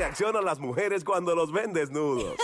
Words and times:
Reaccionan 0.00 0.46
las 0.46 0.58
mujeres 0.58 1.04
cuando 1.04 1.34
los 1.34 1.52
ven 1.52 1.74
desnudos. 1.74 2.34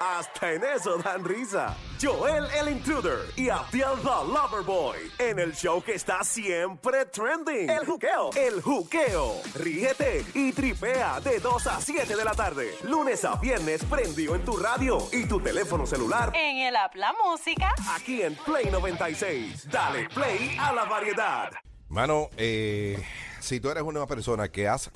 Hasta 0.00 0.52
en 0.52 0.64
eso 0.64 0.98
dan 0.98 1.24
risa. 1.24 1.76
Joel 2.02 2.46
el 2.58 2.70
Intruder 2.70 3.20
y 3.36 3.48
Abdiel 3.50 3.94
the 4.02 4.32
Loverboy 4.32 4.98
en 5.18 5.38
el 5.38 5.54
show 5.54 5.80
que 5.80 5.94
está 5.94 6.24
siempre 6.24 7.04
trending. 7.06 7.70
El 7.70 7.86
juqueo. 7.86 8.30
El 8.34 8.60
juqueo. 8.60 9.40
Ríete 9.54 10.24
y 10.34 10.50
tripea 10.50 11.20
de 11.20 11.38
2 11.38 11.66
a 11.68 11.80
7 11.80 12.16
de 12.16 12.24
la 12.24 12.32
tarde. 12.32 12.74
Lunes 12.82 13.24
a 13.24 13.36
viernes 13.36 13.84
prendido 13.84 14.34
en 14.34 14.44
tu 14.44 14.56
radio 14.56 14.98
y 15.12 15.26
tu 15.26 15.40
teléfono 15.40 15.86
celular. 15.86 16.32
En 16.34 16.58
el 16.58 16.74
app 16.74 16.96
La 16.96 17.14
Música. 17.24 17.72
Aquí 17.94 18.22
en 18.22 18.34
Play 18.34 18.70
96. 18.72 19.68
Dale 19.70 20.08
play 20.08 20.56
a 20.58 20.72
la 20.72 20.84
variedad. 20.84 21.52
Mano, 21.88 22.28
eh, 22.36 23.00
si 23.46 23.60
tú 23.60 23.70
eres 23.70 23.82
una 23.82 24.06
persona 24.06 24.48
que 24.48 24.68
has 24.68 24.90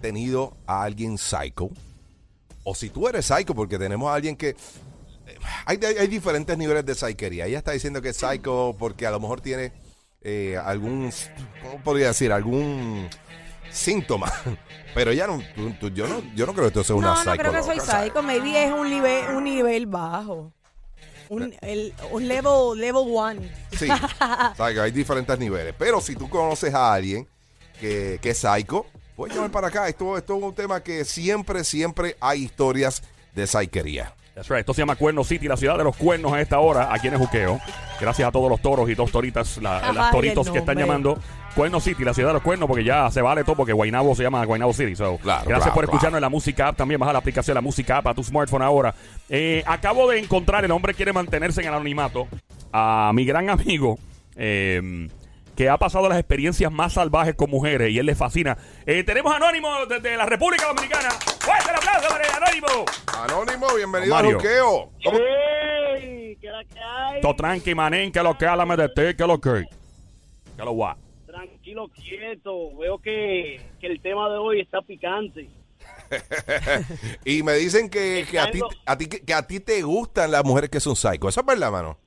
tenido 0.00 0.56
a 0.66 0.82
alguien 0.82 1.16
psycho, 1.18 1.70
o 2.64 2.74
si 2.74 2.90
tú 2.90 3.08
eres 3.08 3.26
psycho, 3.26 3.54
porque 3.54 3.78
tenemos 3.78 4.10
a 4.10 4.14
alguien 4.14 4.36
que. 4.36 4.50
eh, 4.50 4.56
Hay, 5.66 5.78
hay- 5.84 5.96
hay 5.98 6.06
diferentes 6.08 6.56
niveles 6.58 6.84
de 6.84 6.94
psiquería. 6.94 7.46
Ella 7.46 7.58
está 7.58 7.72
diciendo 7.72 8.00
que 8.02 8.10
es 8.10 8.16
psycho 8.16 8.74
porque 8.78 9.06
a 9.06 9.10
lo 9.10 9.20
mejor 9.20 9.40
tiene 9.40 9.72
eh, 10.22 10.56
algún. 10.62 11.12
¿Cómo 11.62 11.82
podría 11.82 12.08
decir? 12.08 12.32
Algún 12.32 13.08
síntoma. 13.70 14.32
Pero 14.94 15.10
ella 15.10 15.26
no. 15.26 15.40
tú- 15.54 15.72
tú- 15.80 15.88
yo, 15.90 16.06
no 16.06 16.22
yo 16.34 16.46
no 16.46 16.52
creo 16.54 16.66
que 16.66 16.72
tú 16.72 16.84
seas 16.84 16.98
una 16.98 17.08
No, 17.08 17.16
psycho. 17.16 17.30
no 17.30 17.36
creo 17.38 17.52
que 17.52 17.62
soy 17.62 17.80
psycho. 17.80 18.22
Maybe 18.22 18.64
es 18.64 18.72
un 18.72 18.88
nivel, 18.90 19.34
un 19.36 19.44
nivel 19.44 19.86
bajo. 19.86 20.52
Un, 21.28 21.54
el, 21.62 21.94
un 22.10 22.28
level, 22.28 22.76
level 22.78 23.04
one. 23.10 23.50
Sí, 23.70 23.88
o 23.90 24.54
sea, 24.54 24.72
que 24.74 24.80
hay 24.80 24.90
diferentes 24.90 25.38
niveles. 25.38 25.74
Pero 25.78 26.00
si 26.02 26.14
tú 26.14 26.28
conoces 26.28 26.74
a 26.74 26.92
alguien 26.92 27.26
que, 27.82 28.18
que 28.22 28.30
es 28.30 28.38
psycho, 28.38 28.86
pues 29.16 29.34
llame 29.34 29.50
para 29.50 29.66
acá. 29.68 29.88
Esto, 29.88 30.16
esto 30.16 30.36
es 30.38 30.42
un 30.42 30.54
tema 30.54 30.82
que 30.82 31.04
siempre, 31.04 31.64
siempre 31.64 32.16
hay 32.20 32.44
historias 32.44 33.02
de 33.34 33.46
psiquería. 33.46 34.14
That's 34.34 34.48
right. 34.48 34.60
Esto 34.60 34.72
se 34.72 34.80
llama 34.80 34.96
Cuerno 34.96 35.24
City, 35.24 35.46
la 35.46 35.58
ciudad 35.58 35.76
de 35.76 35.84
los 35.84 35.94
cuernos 35.94 36.32
a 36.32 36.40
esta 36.40 36.58
hora, 36.58 36.88
aquí 36.90 37.08
en 37.08 37.12
el 37.14 37.18
Juqueo. 37.18 37.60
Gracias 38.00 38.26
a 38.26 38.32
todos 38.32 38.48
los 38.48 38.62
toros 38.62 38.88
y 38.88 38.94
dos 38.94 39.10
toritas, 39.12 39.58
la- 39.58 39.92
las 39.92 40.10
toritos 40.10 40.48
que 40.50 40.56
están 40.58 40.78
llamando 40.78 41.18
Cuerno 41.54 41.80
City, 41.80 42.02
la 42.02 42.14
ciudad 42.14 42.30
de 42.30 42.34
los 42.34 42.42
cuernos, 42.42 42.66
porque 42.66 42.82
ya 42.82 43.10
se 43.10 43.20
vale 43.20 43.44
todo, 43.44 43.56
porque 43.56 43.74
Guaynabo 43.74 44.14
se 44.14 44.22
llama 44.22 44.42
Guaynabo 44.46 44.72
City. 44.72 44.96
So, 44.96 45.18
Claro, 45.18 45.42
gracias 45.44 45.64
claro, 45.64 45.74
por 45.74 45.84
escucharnos 45.84 46.12
claro. 46.12 46.16
en 46.16 46.22
la 46.22 46.28
música 46.30 46.68
app. 46.68 46.78
También 46.78 46.98
baja 46.98 47.12
la 47.12 47.18
aplicación 47.18 47.52
de 47.52 47.56
la 47.56 47.60
música 47.60 47.98
app 47.98 48.06
a 48.06 48.14
tu 48.14 48.24
smartphone 48.24 48.62
ahora. 48.62 48.94
Eh, 49.28 49.62
acabo 49.66 50.08
de 50.10 50.18
encontrar, 50.20 50.64
el 50.64 50.70
hombre 50.70 50.94
quiere 50.94 51.12
mantenerse 51.12 51.60
en 51.60 51.66
el 51.68 51.74
anonimato, 51.74 52.26
a 52.72 53.10
mi 53.14 53.26
gran 53.26 53.50
amigo. 53.50 53.98
eh, 54.34 55.08
que 55.56 55.68
ha 55.68 55.76
pasado 55.78 56.08
las 56.08 56.18
experiencias 56.18 56.72
más 56.72 56.94
salvajes 56.94 57.34
con 57.34 57.50
mujeres 57.50 57.90
y 57.90 57.98
él 57.98 58.06
le 58.06 58.14
fascina. 58.14 58.56
Eh, 58.86 59.04
tenemos 59.04 59.34
Anónimo 59.34 59.68
desde 59.86 60.16
la 60.16 60.26
República 60.26 60.66
Dominicana. 60.68 61.10
¡Fuerte 61.10 61.70
el 61.70 61.76
aplauso 61.76 62.08
para 62.08 62.24
el 62.24 62.30
Anónimo! 62.42 62.84
Anónimo, 63.18 63.66
bienvenido 63.76 64.14
Mario. 64.14 64.30
al 64.30 64.36
juqueo. 64.36 64.90
¿Cómo- 65.04 65.18
¡Ey! 65.18 66.36
¿Qué 66.40 66.48
la 66.48 66.64
que 66.64 66.78
hay? 66.80 67.20
To 67.20 67.36
tranqui, 67.36 67.74
manín, 67.74 68.10
que 68.10 68.22
lo 68.22 68.36
que 68.36 68.46
háblame 68.46 68.76
de 68.76 68.88
ti, 68.88 69.14
que 69.16 69.26
lo 69.26 69.40
que. 69.40 69.64
Que 70.56 70.64
lo 70.64 70.72
guá. 70.72 70.96
Tranquilo, 71.26 71.88
quieto. 71.88 72.76
Veo 72.78 72.98
que, 72.98 73.60
que 73.80 73.86
el 73.86 74.00
tema 74.00 74.28
de 74.30 74.36
hoy 74.36 74.60
está 74.60 74.80
picante. 74.82 75.48
y 77.24 77.42
me 77.42 77.54
dicen 77.54 77.88
que, 77.88 78.26
que 78.30 78.38
a 78.38 78.50
ti, 78.50 78.60
a 78.84 78.96
ti, 78.98 79.06
que 79.06 79.34
a 79.34 79.46
ti 79.46 79.60
te 79.60 79.82
gustan 79.82 80.30
las 80.30 80.44
mujeres 80.44 80.70
que 80.70 80.80
son 80.80 80.96
psycho. 80.96 81.28
¿Eso 81.28 81.40
es 81.40 81.46
verdad, 81.46 81.70
mano? 81.70 81.98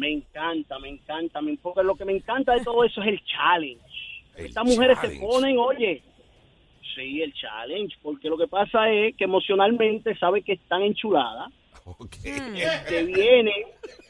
Me 0.00 0.10
encanta, 0.10 0.78
me 0.78 0.88
encanta. 0.88 1.40
Me, 1.42 1.56
porque 1.58 1.82
lo 1.82 1.94
que 1.94 2.04
me 2.06 2.12
encanta 2.12 2.54
de 2.54 2.64
todo 2.64 2.84
eso 2.84 3.02
es 3.02 3.08
el 3.08 3.22
challenge. 3.24 3.84
El 4.36 4.46
Estas 4.46 4.64
mujeres 4.64 4.96
challenge. 4.96 5.20
se 5.20 5.26
ponen, 5.26 5.58
oye, 5.58 6.02
sí, 6.94 7.20
el 7.22 7.32
challenge. 7.34 7.96
Porque 8.02 8.28
lo 8.28 8.38
que 8.38 8.48
pasa 8.48 8.88
es 8.90 9.14
que 9.16 9.24
emocionalmente 9.24 10.16
sabe 10.16 10.42
que 10.42 10.54
están 10.54 10.82
enchuladas. 10.82 11.52
Ok. 11.84 12.16
Te 12.88 13.02
vienen 13.04 13.52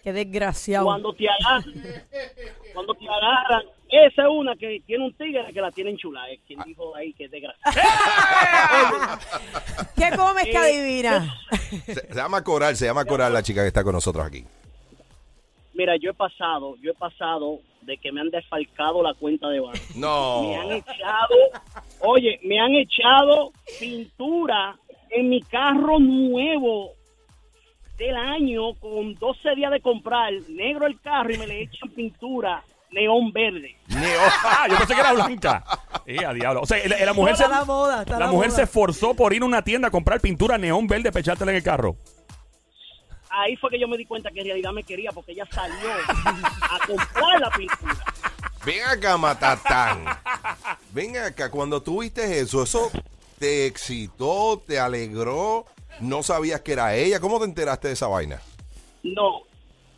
Qué 0.03 0.13
desgraciado. 0.13 0.85
cuando 0.87 1.13
te 1.15 1.27
agarran. 1.29 1.75
Cuando 2.75 2.95
te 2.95 3.09
agarran. 3.09 3.63
Esa 3.89 4.23
es 4.23 4.29
una 4.31 4.55
que 4.55 4.81
tiene 4.87 5.05
un 5.07 5.13
tigre 5.15 5.53
que 5.53 5.61
la 5.61 5.71
tiene 5.73 5.91
enchulada. 5.91 6.29
Es 6.31 6.39
quien 6.47 6.61
dijo 6.65 6.95
ahí 6.95 7.13
que 7.15 7.25
es 7.25 7.31
desgraciado. 7.31 7.81
¿Qué 9.97 10.11
comes 10.17 10.45
que 10.45 10.51
Eh, 10.53 10.57
adivina? 10.57 11.41
Se, 11.87 11.95
se 11.95 12.15
llama 12.15 12.43
Coral, 12.45 12.77
se 12.77 12.87
llama 12.87 13.05
Coral 13.05 13.33
la 13.33 13.43
chica 13.43 13.63
que 13.63 13.69
está 13.69 13.83
con 13.83 13.93
nosotros 13.95 14.25
aquí. 14.25 14.45
Mira, 15.81 15.97
yo 15.97 16.11
he 16.11 16.13
pasado, 16.15 16.77
yo 16.83 16.91
he 16.91 16.95
pasado 16.95 17.61
de 17.81 17.97
que 17.97 18.13
me 18.13 18.21
han 18.21 18.29
desfalcado 18.29 19.03
la 19.03 19.15
cuenta 19.15 19.49
de 19.49 19.61
banco. 19.61 19.79
No. 19.95 20.43
Me 20.43 20.57
han 20.57 20.73
echado, 20.73 21.35
oye, 22.01 22.39
me 22.45 22.61
han 22.61 22.75
echado 22.75 23.51
pintura 23.79 24.77
en 25.09 25.31
mi 25.31 25.41
carro 25.41 25.99
nuevo 25.99 26.91
del 27.97 28.15
año 28.15 28.75
con 28.75 29.15
12 29.15 29.55
días 29.57 29.71
de 29.71 29.81
comprar, 29.81 30.31
negro 30.51 30.87
el 30.87 31.01
carro 31.01 31.33
y 31.33 31.39
me 31.39 31.47
le 31.47 31.63
echan 31.63 31.89
pintura 31.89 32.63
neón 32.91 33.33
verde. 33.33 33.75
Ah, 34.45 34.67
yo 34.69 34.77
pensé 34.77 34.95
que 34.95 35.01
era 35.01 35.15
blanca. 35.15 35.65
Eh, 36.05 36.27
a 36.27 36.35
diablo. 36.35 36.61
O 36.61 36.67
sea, 36.67 36.77
la, 36.87 37.07
la 37.07 37.15
mujer, 37.15 37.37
se, 37.37 37.49
la 37.49 37.65
moda, 37.65 38.03
está 38.03 38.19
la 38.19 38.27
la 38.27 38.33
mujer 38.33 38.49
moda. 38.49 38.57
se 38.57 38.63
esforzó 38.65 39.15
por 39.15 39.33
ir 39.33 39.41
a 39.41 39.47
una 39.47 39.63
tienda 39.63 39.89
a 39.89 39.91
comprar 39.91 40.21
pintura 40.21 40.59
neón 40.59 40.87
verde 40.87 41.11
para 41.11 41.21
echártela 41.21 41.53
en 41.53 41.57
el 41.57 41.63
carro. 41.63 41.97
Ahí 43.31 43.57
fue 43.57 43.71
que 43.71 43.79
yo 43.79 43.87
me 43.87 43.97
di 43.97 44.05
cuenta 44.05 44.31
que 44.31 44.41
en 44.41 44.47
realidad 44.47 44.73
me 44.73 44.83
quería 44.83 45.13
porque 45.13 45.33
ella 45.33 45.47
salió 45.51 45.89
a 45.89 46.87
comprar 46.87 47.41
la 47.41 47.51
pintura. 47.51 48.05
Ven 48.67 48.83
acá, 48.85 49.17
Matatán. 49.17 50.05
Ven 50.93 51.17
acá, 51.17 51.51
cuando 51.51 51.81
tú 51.81 52.03
viste 52.03 52.41
eso, 52.41 52.65
eso 52.65 52.91
te 53.39 53.67
excitó, 53.67 54.61
te 54.67 54.79
alegró, 54.81 55.65
no 56.01 56.23
sabías 56.25 56.61
que 56.61 56.73
era 56.73 56.95
ella. 56.97 57.21
¿Cómo 57.21 57.39
te 57.39 57.45
enteraste 57.45 57.89
de 57.89 57.95
esa 57.95 58.09
vaina? 58.09 58.41
No, 59.05 59.43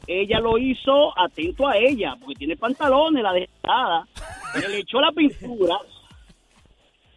ella 0.07 0.39
lo 0.39 0.59
hizo 0.59 1.19
atento 1.19 1.67
a 1.67 1.77
ella, 1.77 2.15
porque 2.21 2.35
tiene 2.35 2.57
pantalones, 2.57 3.23
la 3.23 3.33
dejada. 3.33 4.07
Le 4.69 4.79
echó 4.79 5.01
la 5.01 5.11
pintura, 5.11 5.79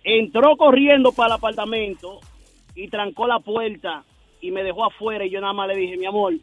entró 0.04 0.56
corriendo 0.56 1.12
para 1.12 1.28
el 1.28 1.34
apartamento 1.34 2.22
y 2.74 2.88
trancó 2.88 3.28
la 3.28 3.40
puerta 3.40 4.04
y 4.42 4.52
me 4.52 4.64
dejó 4.64 4.86
afuera 4.86 5.26
y 5.26 5.30
yo 5.30 5.42
nada 5.42 5.54
más 5.54 5.68
le 5.68 5.76
dije, 5.76 5.98
mi 5.98 6.06
amor, 6.06 6.34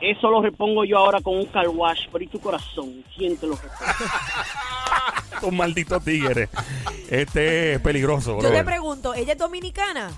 eso 0.00 0.30
lo 0.30 0.40
repongo 0.40 0.84
yo 0.84 0.98
ahora 0.98 1.20
con 1.20 1.36
un 1.36 1.46
car 1.46 1.68
wash, 1.68 2.06
pero 2.12 2.24
¿y 2.24 2.28
tu 2.28 2.40
corazón? 2.40 3.04
¿Quién 3.16 3.36
te 3.36 3.46
lo 3.46 3.54
responde? 3.54 3.94
Un 5.42 5.56
maldito 5.56 6.00
tigre. 6.00 6.48
Este 7.08 7.74
es 7.74 7.80
peligroso, 7.80 8.40
Yo 8.40 8.50
te 8.50 8.64
pregunto, 8.64 9.14
¿ella 9.14 9.32
es 9.32 9.38
dominicana? 9.38 10.10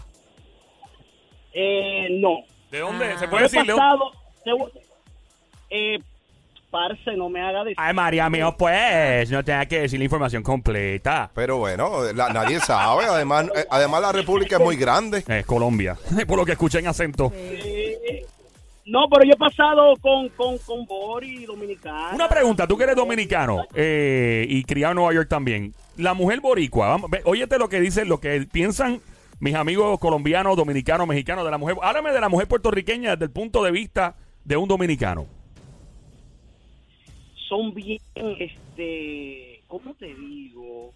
Eh, 1.53 2.09
no. 2.13 2.39
¿De 2.71 2.79
dónde? 2.79 3.13
Ah. 3.13 3.19
¿Se 3.19 3.25
Yo 3.27 3.31
puede 3.31 3.43
decir? 3.45 3.63
¿De 3.63 3.75
pasado, 3.75 4.13
voy- 4.47 4.71
eh, 5.69 5.99
parce, 6.71 7.17
no 7.17 7.29
me 7.29 7.41
haga 7.43 7.65
decir. 7.65 7.77
Ay, 7.79 7.93
María 7.95 8.29
mío, 8.31 8.55
pues. 8.59 9.31
No 9.31 9.45
tenga 9.45 9.67
que 9.67 9.81
decir 9.83 9.99
la 9.99 10.05
información 10.05 10.43
completa. 10.43 11.31
Pero 11.35 11.59
bueno, 11.59 12.13
la- 12.15 12.31
nadie 12.31 12.61
sabe. 12.61 13.05
Además, 13.05 13.47
eh, 13.55 13.67
además, 13.71 14.03
la 14.03 14.13
República 14.13 14.57
es 14.57 14.63
muy 14.63 14.77
grande. 14.77 15.25
Es 15.27 15.47
Colombia. 15.47 15.97
Por 16.27 16.39
lo 16.39 16.45
que 16.47 16.53
escuché 16.53 16.79
en 16.79 16.87
acento. 16.87 17.33
Eh, 17.35 18.25
no, 18.87 19.07
pero 19.09 19.25
yo 19.25 19.33
he 19.35 19.37
pasado 19.37 19.95
con, 20.01 20.29
con, 20.31 20.59
con 20.59 20.85
Bori 20.87 21.45
dominicana. 21.45 22.11
Una 22.15 22.29
pregunta, 22.29 22.67
tú 22.67 22.77
que 22.77 22.85
eres 22.85 22.97
dominicano 22.97 23.65
eh, 23.75 24.47
y 24.49 24.65
criado 24.65 24.93
en 24.93 24.97
Nueva 24.97 25.15
York 25.15 25.29
también. 25.29 25.73
La 25.97 26.15
mujer 26.15 26.41
boricua, 26.41 26.89
vamos, 26.89 27.11
ve, 27.11 27.21
óyete 27.25 27.59
lo 27.59 27.69
que 27.69 27.79
dicen, 27.81 28.09
lo 28.09 28.19
que 28.19 28.47
piensan 28.51 29.01
mis 29.39 29.55
amigos 29.55 29.99
colombianos, 30.01 30.57
dominicanos, 30.57 31.07
mexicanos 31.07 31.45
de 31.45 31.51
la 31.53 31.59
mujer. 31.59 31.77
Háblame 31.83 32.11
de 32.11 32.21
la 32.21 32.29
mujer 32.29 32.49
puertorriqueña 32.49 33.11
desde 33.13 33.27
el 33.27 33.31
punto 33.31 33.63
de 33.63 33.71
vista 33.71 34.17
de 34.45 34.57
un 34.57 34.67
dominicano. 34.69 35.27
Son 37.51 37.75
bien, 37.75 37.99
este, 38.39 39.61
¿cómo 39.67 39.93
te 39.95 40.15
digo? 40.15 40.95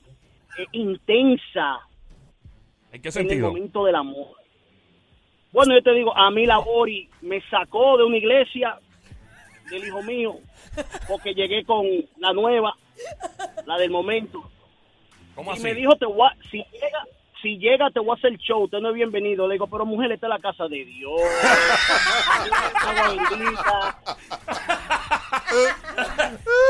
Eh, 0.57 0.65
intensa 0.71 1.81
¿En 2.93 3.03
qué 3.03 3.09
en 3.09 3.11
el 3.11 3.13
sentido? 3.13 3.49
momento 3.49 3.85
del 3.85 3.97
amor. 3.97 4.29
Bueno, 5.51 5.75
yo 5.75 5.83
te 5.83 5.93
digo, 5.95 6.17
a 6.17 6.31
mí 6.31 6.47
la 6.47 6.59
Bori 6.59 7.09
me 7.23 7.41
sacó 7.51 7.97
de 7.99 8.05
una 8.05 8.19
iglesia 8.19 8.79
del 9.69 9.85
hijo 9.85 10.01
mío 10.05 10.37
porque 11.09 11.35
llegué 11.35 11.65
con 11.65 11.85
la 12.19 12.33
nueva, 12.33 12.73
la 13.67 13.77
del 13.77 13.91
momento. 13.91 14.49
¿Cómo 15.35 15.51
y 15.51 15.55
así? 15.55 15.63
me 15.65 15.75
dijo, 15.75 15.97
te 15.97 16.07
voy 16.07 16.29
a- 16.29 16.37
si 16.53 16.59
llega, 16.59 17.05
si 17.43 17.59
llega 17.59 17.91
te 17.91 17.99
voy 17.99 18.11
a 18.11 18.15
hacer 18.15 18.39
show, 18.39 18.63
usted 18.63 18.79
no 18.79 18.91
es 18.91 18.95
bienvenido. 18.95 19.49
Le 19.49 19.55
digo, 19.55 19.67
pero 19.67 19.85
mujer, 19.85 20.13
esta 20.13 20.29
es 20.29 20.31
la 20.31 20.39
casa 20.39 20.69
de 20.69 20.85
Dios. 20.85 21.21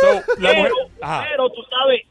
So, 0.01 0.23
la 0.39 0.51
pero, 0.51 0.59
mujer- 0.63 0.73
Ajá. 1.01 1.27
pero 1.31 1.51
tú 1.51 1.63
sabes, 1.71 2.03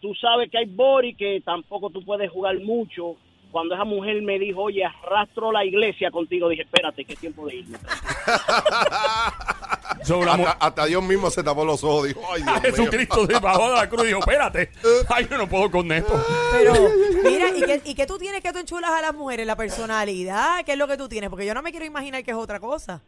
tú 0.00 0.14
sabes 0.14 0.50
que 0.50 0.58
hay 0.58 0.66
body 0.66 1.14
que 1.14 1.40
tampoco 1.44 1.90
tú 1.90 2.04
puedes 2.04 2.30
jugar 2.30 2.58
mucho. 2.60 3.16
Cuando 3.50 3.74
esa 3.74 3.84
mujer 3.84 4.20
me 4.20 4.38
dijo, 4.38 4.60
oye, 4.64 4.84
arrastro 4.84 5.50
la 5.50 5.64
iglesia 5.64 6.10
contigo, 6.10 6.50
dije, 6.50 6.62
espérate, 6.64 7.02
que 7.06 7.14
es 7.14 7.18
tiempo 7.18 7.46
de 7.46 7.56
irme. 7.56 7.78
So, 10.04 10.22
Hasta, 10.22 10.52
hasta 10.52 10.84
Dios 10.86 11.02
mismo 11.02 11.28
se 11.30 11.42
tapó 11.42 11.64
los 11.64 11.82
ojos. 11.82 12.08
Dijo, 12.08 12.20
ay, 12.32 12.42
Dios 12.42 12.54
mío. 12.62 12.70
Jesucristo 12.74 13.26
se 13.26 13.38
bajó 13.40 13.70
de 13.70 13.76
la 13.76 13.88
cruz 13.88 14.04
y 14.04 14.06
dijo, 14.08 14.20
espérate, 14.20 14.70
ay, 15.08 15.26
yo 15.30 15.38
no 15.38 15.48
puedo 15.48 15.70
con 15.70 15.90
esto. 15.90 16.22
Pero, 16.52 16.72
mira, 17.24 17.48
¿y 17.56 17.62
qué, 17.62 17.82
¿y 17.84 17.94
qué 17.94 18.06
tú 18.06 18.16
tienes 18.18 18.42
que 18.42 18.52
tú 18.52 18.58
enchulas 18.58 18.90
a 18.90 19.00
las 19.00 19.14
mujeres? 19.14 19.46
¿La 19.46 19.56
personalidad? 19.56 20.64
¿Qué 20.64 20.72
es 20.72 20.78
lo 20.78 20.86
que 20.86 20.96
tú 20.96 21.08
tienes? 21.08 21.30
Porque 21.30 21.46
yo 21.46 21.54
no 21.54 21.62
me 21.62 21.70
quiero 21.70 21.84
imaginar 21.86 22.22
que 22.22 22.30
es 22.30 22.36
otra 22.36 22.60
cosa. 22.60 23.00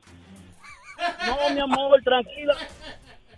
No, 1.27 1.55
mi 1.55 1.61
amor, 1.61 2.01
tranquila. 2.03 2.57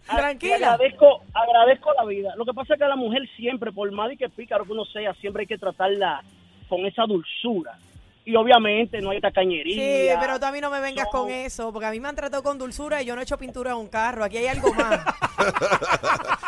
A- 0.08 0.16
Tranquila. 0.16 0.56
Agradezco, 0.74 1.22
agradezco 1.32 1.92
la 1.94 2.04
vida. 2.04 2.34
Lo 2.36 2.44
que 2.44 2.52
pasa 2.52 2.74
es 2.74 2.78
que 2.78 2.84
a 2.84 2.88
la 2.88 2.96
mujer 2.96 3.22
siempre, 3.36 3.72
por 3.72 3.90
más 3.92 4.08
de 4.10 4.16
que 4.16 4.28
pícaro 4.28 4.64
que 4.64 4.72
uno 4.72 4.84
sea, 4.84 5.14
siempre 5.14 5.42
hay 5.42 5.46
que 5.46 5.58
tratarla 5.58 6.22
con 6.68 6.84
esa 6.86 7.04
dulzura. 7.04 7.78
Y 8.24 8.36
obviamente 8.36 9.00
no 9.00 9.10
hay 9.10 9.20
tacañería. 9.20 9.74
Sí, 9.74 10.16
pero 10.20 10.38
tú 10.38 10.46
a 10.46 10.52
mí 10.52 10.60
no 10.60 10.70
me 10.70 10.78
vengas 10.80 11.06
No. 11.06 11.10
con 11.22 11.30
eso, 11.30 11.72
porque 11.72 11.86
a 11.86 11.90
mí 11.90 11.98
me 11.98 12.06
han 12.08 12.14
tratado 12.14 12.42
con 12.44 12.56
dulzura 12.56 13.02
y 13.02 13.04
yo 13.06 13.14
no 13.16 13.20
he 13.20 13.24
hecho 13.24 13.36
pintura 13.36 13.72
en 13.72 13.78
un 13.78 13.88
carro. 13.88 14.22
Aquí 14.22 14.36
hay 14.36 14.46
algo 14.46 14.72
más. 14.74 15.00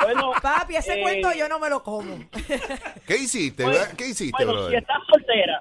Bueno, 0.03 0.33
Papi, 0.43 0.77
ese 0.77 0.99
eh, 0.99 1.03
cuento 1.03 1.33
yo 1.33 1.49
no 1.49 1.59
me 1.59 1.69
lo 1.71 1.83
como. 1.83 2.17
¿Qué 3.07 3.17
hiciste? 3.17 3.65
Bueno, 3.65 3.81
¿Qué 3.97 4.09
hiciste, 4.09 4.45
bueno, 4.45 4.53
brother? 4.53 4.71
si 4.73 4.77
estás 4.77 4.99
soltera, 5.11 5.59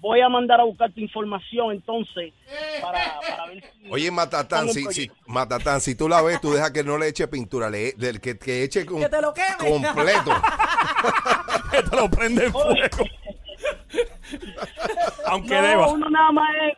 voy 0.00 0.20
a 0.20 0.28
mandar 0.28 0.60
a 0.60 0.64
buscar 0.64 0.90
tu 0.92 1.00
información 1.00 1.72
entonces 1.72 2.32
para, 2.80 3.20
para 3.20 3.46
ver 3.46 3.62
si... 3.82 3.90
Oye, 3.90 4.10
Matatán, 4.10 4.68
si, 4.70 4.84
si. 4.86 5.10
Matatán, 5.26 5.80
si 5.80 5.94
tú 5.94 6.08
la 6.08 6.22
ves, 6.22 6.40
tú 6.40 6.52
dejas 6.52 6.70
que 6.70 6.82
no 6.82 6.96
le 6.98 7.08
eche 7.08 7.28
pintura, 7.28 7.68
le, 7.70 7.92
del 7.92 8.20
que, 8.20 8.38
que 8.38 8.64
eche 8.64 8.86
con- 8.86 9.00
Que 9.00 9.08
te 9.08 9.20
lo 9.20 9.32
queme. 9.34 9.82
completo. 9.82 10.30
Que 11.70 11.82
te 11.84 11.96
lo 11.96 12.10
prende 12.10 12.46
en 12.46 12.52
fuego. 12.52 12.74
Aunque 15.26 15.54
no, 15.54 15.62
deba. 15.62 15.92
uno 15.92 16.10
nada 16.10 16.32
más 16.32 16.48
es... 16.68 16.76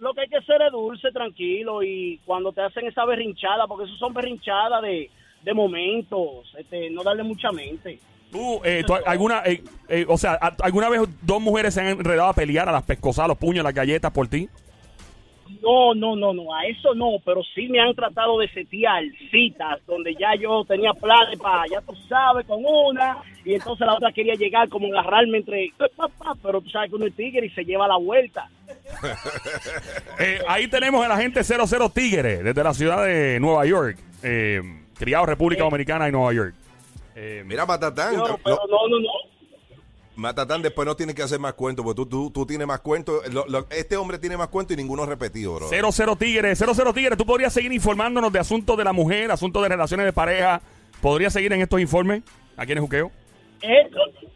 Lo 0.00 0.14
que 0.14 0.20
hay 0.20 0.28
que 0.28 0.36
hacer 0.36 0.62
es 0.62 0.70
dulce, 0.70 1.10
tranquilo, 1.10 1.82
y 1.82 2.20
cuando 2.24 2.52
te 2.52 2.60
hacen 2.62 2.86
esa 2.86 3.04
berrinchada, 3.04 3.66
porque 3.66 3.84
eso 3.86 3.96
son 3.96 4.14
berrinchadas 4.14 4.80
de, 4.82 5.10
de 5.42 5.54
momentos, 5.54 6.54
este, 6.56 6.88
no 6.90 7.02
darle 7.02 7.24
mucha 7.24 7.50
mente. 7.50 7.98
Tú, 8.30 8.60
eh, 8.62 8.84
tú, 8.86 8.94
alguna, 9.06 9.42
eh, 9.46 9.62
eh, 9.88 10.04
o 10.06 10.18
sea, 10.18 10.34
¿alguna 10.34 10.88
vez 10.90 11.00
dos 11.22 11.40
mujeres 11.40 11.74
se 11.74 11.80
han 11.80 11.86
enredado 11.86 12.28
a 12.28 12.34
pelear 12.34 12.68
a 12.68 12.72
las 12.72 12.84
pescosadas, 12.84 13.24
a 13.24 13.28
los 13.28 13.38
puños, 13.38 13.60
a 13.60 13.64
las 13.64 13.74
galletas 13.74 14.10
por 14.10 14.28
ti? 14.28 14.48
No, 15.62 15.94
no, 15.94 16.14
no, 16.14 16.32
no, 16.32 16.54
a 16.54 16.66
eso 16.66 16.94
no, 16.94 17.16
pero 17.24 17.42
sí 17.54 17.68
me 17.68 17.80
han 17.80 17.94
tratado 17.94 18.38
de 18.38 18.48
setear 18.48 19.02
citas 19.30 19.80
donde 19.86 20.14
ya 20.14 20.34
yo 20.34 20.64
tenía 20.64 20.92
planes 20.92 21.38
para, 21.38 21.64
ya 21.70 21.80
tú 21.80 21.94
sabes, 22.08 22.46
con 22.46 22.62
una, 22.64 23.18
y 23.44 23.54
entonces 23.54 23.86
la 23.86 23.94
otra 23.94 24.12
quería 24.12 24.34
llegar 24.34 24.68
como 24.68 24.86
agarrarme 24.88 25.38
entre, 25.38 25.72
pero 26.42 26.60
tú 26.60 26.68
sabes 26.68 26.90
que 26.90 26.96
uno 26.96 27.06
es 27.06 27.14
tigre 27.16 27.46
y 27.46 27.50
se 27.50 27.64
lleva 27.64 27.88
la 27.88 27.96
vuelta. 27.96 28.48
Eh, 30.20 30.40
ahí 30.48 30.66
tenemos 30.66 31.04
a 31.04 31.08
la 31.08 31.16
gente 31.16 31.44
00 31.44 31.90
Tigre, 31.90 32.42
desde 32.42 32.64
la 32.64 32.74
ciudad 32.74 33.04
de 33.04 33.38
Nueva 33.38 33.64
York, 33.66 33.96
eh, 34.24 34.60
criado 34.94 35.26
República 35.26 35.62
Dominicana 35.62 36.08
y 36.08 36.12
Nueva 36.12 36.32
York. 36.32 36.54
Eh, 37.20 37.42
Mira, 37.44 37.66
Matatán, 37.66 38.16
no- 38.16 38.38
pero 38.44 38.60
no, 38.70 38.88
no, 38.88 39.00
no. 39.00 39.08
Matatán, 40.14 40.62
después 40.62 40.86
no 40.86 40.94
tienes 40.96 41.14
que 41.16 41.22
hacer 41.22 41.38
más 41.40 41.54
cuentos, 41.54 41.84
porque 41.84 41.96
tú, 41.96 42.06
tú, 42.06 42.30
tú 42.30 42.46
tienes 42.46 42.66
más 42.66 42.80
cuentos. 42.80 43.26
Lo- 43.32 43.44
lo- 43.48 43.66
este 43.70 43.96
hombre 43.96 44.18
tiene 44.18 44.36
más 44.36 44.48
cuentos 44.48 44.74
y 44.74 44.76
ninguno 44.76 45.04
repetido, 45.04 45.54
bro. 45.56 45.68
00 45.68 46.16
Tigre, 46.16 46.54
00 46.54 46.92
Tigre, 46.94 47.16
tú 47.16 47.24
podrías 47.26 47.52
seguir 47.52 47.72
informándonos 47.72 48.32
de 48.32 48.38
asuntos 48.38 48.76
de 48.76 48.84
la 48.84 48.92
mujer, 48.92 49.30
asuntos 49.32 49.62
de 49.62 49.68
relaciones 49.68 50.06
de 50.06 50.12
pareja. 50.12 50.60
¿Podrías 51.00 51.32
seguir 51.32 51.52
en 51.52 51.60
estos 51.60 51.80
informes? 51.80 52.22
¿Aquí 52.56 52.72
en 52.72 52.78
el 52.78 52.82
Juqueo? 52.82 53.10
Eh, 53.62 53.90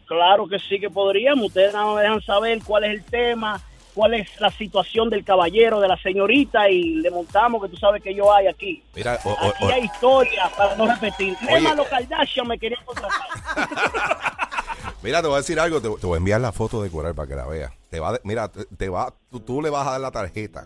claro 0.05 0.47
que 0.47 0.59
sí 0.59 0.79
que 0.79 0.89
podríamos, 0.89 1.47
ustedes 1.47 1.73
nada 1.73 1.85
más 1.85 1.95
me 1.95 2.01
dejan 2.01 2.21
saber 2.21 2.59
cuál 2.65 2.83
es 2.85 2.91
el 2.91 3.03
tema, 3.05 3.61
cuál 3.93 4.13
es 4.15 4.39
la 4.39 4.49
situación 4.51 5.09
del 5.09 5.23
caballero, 5.23 5.79
de 5.79 5.87
la 5.87 5.97
señorita, 5.97 6.69
y 6.69 6.95
le 6.95 7.11
montamos 7.11 7.61
que 7.63 7.69
tú 7.69 7.77
sabes 7.77 8.01
que 8.01 8.13
yo 8.13 8.33
hay 8.33 8.47
aquí. 8.47 8.83
Mira, 8.95 9.19
o- 9.23 9.29
o- 9.31 9.47
Aquí 9.49 9.71
hay 9.71 9.83
historia 9.85 10.49
para 10.57 10.75
no 10.75 10.87
repetir. 10.87 11.35
Los 11.75 11.87
Kardashian 11.87 12.47
me 12.47 12.57
querían 12.57 12.83
contratar. 12.85 13.21
mira, 15.01 15.21
te 15.21 15.27
voy 15.27 15.35
a 15.35 15.37
decir 15.39 15.59
algo. 15.59 15.81
Te, 15.81 15.89
te 15.89 16.05
voy 16.07 16.15
a 16.15 16.17
enviar 16.17 16.41
la 16.41 16.51
foto 16.51 16.81
de 16.81 16.89
Coral 16.89 17.15
para 17.15 17.27
que 17.27 17.35
la 17.35 17.45
veas. 17.45 17.71
Te 17.89 17.99
va, 17.99 18.19
mira, 18.23 18.47
te, 18.49 18.65
te 18.65 18.89
va, 18.89 19.13
tú, 19.29 19.39
tú 19.39 19.61
le 19.61 19.69
vas 19.69 19.87
a 19.87 19.91
dar 19.91 20.01
la 20.01 20.11
tarjeta. 20.11 20.65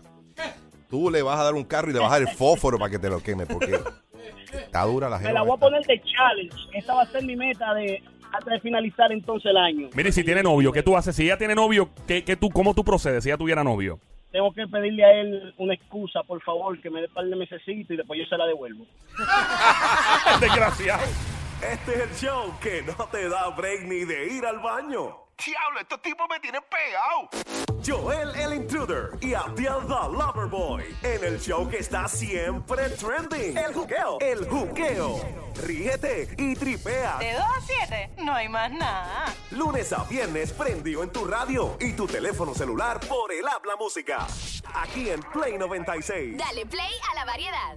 Tú 0.88 1.10
le 1.10 1.20
vas 1.22 1.38
a 1.38 1.44
dar 1.44 1.54
un 1.54 1.64
carro 1.64 1.90
y 1.90 1.92
le 1.92 1.98
vas 1.98 2.08
a 2.08 2.12
dar 2.18 2.22
el 2.22 2.28
fósforo 2.28 2.78
para 2.78 2.90
que 2.90 2.98
te 2.98 3.10
lo 3.10 3.22
queme, 3.22 3.44
porque 3.44 3.78
está 4.52 4.84
dura 4.84 5.08
la 5.10 5.18
Me 5.18 5.26
jeva 5.26 5.34
la 5.40 5.42
voy 5.42 5.54
a 5.56 5.60
poner 5.60 5.84
de 5.84 6.00
challenge. 6.02 6.56
Esta 6.72 6.94
va 6.94 7.02
a 7.02 7.06
ser 7.06 7.24
mi 7.24 7.36
meta 7.36 7.74
de 7.74 8.02
antes 8.32 8.52
de 8.52 8.60
finalizar 8.60 9.10
entonces 9.12 9.50
el 9.50 9.56
año. 9.56 9.88
Mire, 9.94 10.12
si 10.12 10.24
tiene 10.24 10.42
novio, 10.42 10.72
¿qué 10.72 10.82
tú 10.82 10.96
haces? 10.96 11.14
Si 11.16 11.24
ella 11.24 11.38
tiene 11.38 11.54
novio, 11.54 11.90
¿qué, 12.06 12.24
qué 12.24 12.36
tú, 12.36 12.50
¿cómo 12.50 12.74
tú 12.74 12.84
procedes 12.84 13.24
si 13.24 13.30
ella 13.30 13.38
tuviera 13.38 13.64
novio? 13.64 13.98
Tengo 14.30 14.52
que 14.52 14.66
pedirle 14.66 15.04
a 15.04 15.12
él 15.20 15.54
una 15.56 15.74
excusa, 15.74 16.22
por 16.22 16.42
favor, 16.42 16.78
que 16.80 16.90
me 16.90 17.00
dé 17.00 17.06
un 17.06 17.14
par 17.14 17.24
de 17.24 17.36
mesecitos 17.36 17.90
y 17.92 17.96
después 17.96 18.20
yo 18.20 18.26
se 18.26 18.36
la 18.36 18.46
devuelvo. 18.46 18.84
Desgraciado. 20.40 21.02
Este 21.62 21.92
es 21.92 22.00
el 22.00 22.14
show 22.14 22.54
que 22.60 22.82
no 22.82 23.08
te 23.10 23.28
da 23.28 23.48
break 23.48 23.82
ni 23.84 24.04
de 24.04 24.34
ir 24.34 24.44
al 24.44 24.58
baño. 24.60 25.16
Diablo, 25.44 25.80
estos 25.80 26.02
tipos 26.02 26.26
me 26.30 26.38
tienen 26.40 26.60
pegado. 26.70 27.67
Joel 27.86 28.34
el 28.34 28.54
Intruder 28.54 29.10
y 29.20 29.34
Abdiel 29.34 29.86
the 29.86 30.16
Loverboy 30.16 30.84
en 31.02 31.24
el 31.24 31.40
show 31.40 31.68
que 31.68 31.78
está 31.78 32.08
siempre 32.08 32.88
trending. 32.90 33.56
El 33.56 33.72
juqueo, 33.72 34.18
el 34.20 34.48
juqueo. 34.48 35.20
Ríete 35.62 36.28
y 36.36 36.54
tripea. 36.54 37.18
De 37.18 37.32
2 37.32 37.42
a 37.42 37.60
7, 37.60 38.10
no 38.18 38.34
hay 38.34 38.48
más 38.48 38.70
nada. 38.70 39.34
Lunes 39.50 39.92
a 39.92 40.04
viernes 40.04 40.52
prendido 40.52 41.02
en 41.02 41.10
tu 41.10 41.24
radio 41.24 41.76
y 41.80 41.92
tu 41.92 42.06
teléfono 42.06 42.54
celular 42.54 43.00
por 43.00 43.32
el 43.32 43.46
habla 43.46 43.76
música. 43.76 44.26
Aquí 44.74 45.10
en 45.10 45.20
Play 45.20 45.58
96. 45.58 46.36
Dale 46.36 46.66
play 46.66 46.92
a 47.10 47.14
la 47.14 47.24
variedad. 47.24 47.76